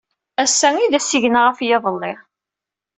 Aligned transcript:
Assa 0.43 0.69
i 0.85 0.87
d 0.91 0.93
asigna 0.99 1.41
ɣef 1.43 1.59
yiḍelli. 1.67 2.13